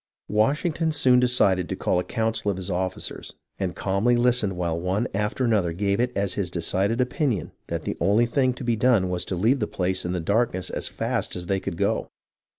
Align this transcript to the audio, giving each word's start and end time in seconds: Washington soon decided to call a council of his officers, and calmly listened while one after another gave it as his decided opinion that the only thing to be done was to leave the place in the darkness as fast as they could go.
Washington 0.29 0.91
soon 0.91 1.19
decided 1.19 1.69
to 1.69 1.75
call 1.75 1.99
a 1.99 2.03
council 2.03 2.49
of 2.49 2.57
his 2.57 2.71
officers, 2.71 3.35
and 3.59 3.75
calmly 3.75 4.15
listened 4.15 4.57
while 4.57 4.79
one 4.79 5.07
after 5.13 5.45
another 5.45 5.73
gave 5.73 5.99
it 5.99 6.11
as 6.15 6.33
his 6.33 6.49
decided 6.49 6.99
opinion 6.99 7.51
that 7.67 7.83
the 7.83 7.95
only 8.01 8.25
thing 8.25 8.55
to 8.55 8.63
be 8.63 8.75
done 8.75 9.11
was 9.11 9.23
to 9.25 9.35
leave 9.35 9.59
the 9.59 9.67
place 9.67 10.03
in 10.03 10.11
the 10.11 10.19
darkness 10.19 10.71
as 10.71 10.87
fast 10.87 11.35
as 11.35 11.45
they 11.45 11.59
could 11.59 11.77
go. 11.77 12.09